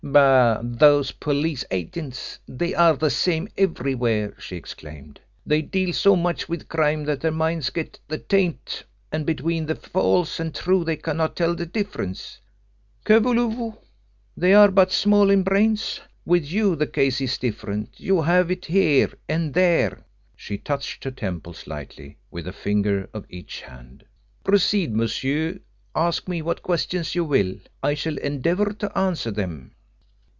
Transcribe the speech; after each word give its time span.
"Bah! 0.03 0.59
those 0.63 1.11
police 1.11 1.63
agents 1.69 2.39
they 2.47 2.73
are 2.73 2.97
the 2.97 3.11
same 3.11 3.47
everywhere," 3.55 4.33
she 4.39 4.57
exclaimed. 4.57 5.19
"They 5.45 5.61
deal 5.61 5.93
so 5.93 6.15
much 6.15 6.49
with 6.49 6.67
crime 6.67 7.05
that 7.05 7.21
their 7.21 7.31
minds 7.31 7.69
get 7.69 7.99
the 8.09 8.17
taint, 8.17 8.83
and 9.11 9.25
between 9.27 9.67
the 9.67 9.75
false 9.75 10.37
and 10.39 10.53
true 10.53 10.83
they 10.83 10.97
cannot 10.97 11.35
tell 11.37 11.53
the 11.55 11.67
difference. 11.67 12.39
Que 13.05 13.19
voulez 13.21 13.55
vous? 13.55 13.75
They 14.35 14.53
are 14.55 14.71
but 14.71 14.91
small 14.91 15.29
in 15.29 15.43
brains. 15.43 16.01
With 16.25 16.45
you, 16.51 16.75
the 16.75 16.87
case 16.87 17.21
is 17.21 17.37
different. 17.37 17.93
You 17.99 18.21
have 18.23 18.49
it 18.51 18.65
here 18.65 19.13
and 19.29 19.53
there." 19.53 20.03
She 20.35 20.57
touched 20.57 21.03
her 21.05 21.11
temples 21.11 21.67
lightly 21.67 22.17
with 22.31 22.47
a 22.47 22.53
finger 22.53 23.07
of 23.13 23.25
each 23.29 23.61
hand. 23.61 24.03
"Proceed, 24.43 24.93
monsieur: 24.93 25.59
ask 25.95 26.27
me 26.27 26.41
what 26.41 26.63
questions 26.63 27.15
you 27.15 27.23
will. 27.23 27.55
I 27.83 27.93
shall 27.93 28.17
endeavour 28.17 28.73
to 28.73 28.97
answer 28.97 29.29
them." 29.31 29.75